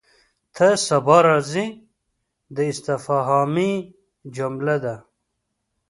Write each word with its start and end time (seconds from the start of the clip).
ته 0.55 0.67
سبا 0.87 1.17
راځې؟ 1.27 1.65
دا 2.55 2.63
استفهامي 2.71 3.73
جمله 4.35 4.75
ده. 4.83 4.95